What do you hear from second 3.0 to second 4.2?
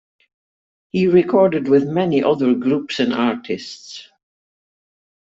artists.